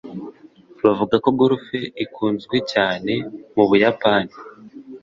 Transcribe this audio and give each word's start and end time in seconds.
Bavuga 0.83 1.15
ko 1.23 1.29
golf 1.39 1.65
ikunzwe 2.03 2.55
cyane 2.71 3.13
mu 3.55 3.63
Buyapani 3.69 4.33